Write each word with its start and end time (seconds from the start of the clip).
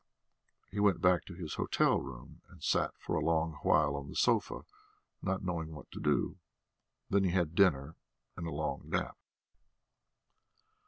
He 0.71 0.79
went 0.79 0.99
back 0.99 1.25
to 1.25 1.35
his 1.35 1.53
hotel 1.53 1.99
room 2.01 2.41
and 2.49 2.63
sat 2.63 2.95
for 2.97 3.15
a 3.15 3.23
long 3.23 3.59
while 3.61 3.95
on 3.95 4.09
the 4.09 4.15
sofa, 4.15 4.61
not 5.21 5.43
knowing 5.43 5.73
what 5.75 5.91
to 5.91 5.99
do, 5.99 6.39
then 7.11 7.23
he 7.23 7.29
had 7.29 7.53
dinner 7.53 7.95
and 8.35 8.47
a 8.47 8.51
long 8.51 8.81
nap. 8.89 9.15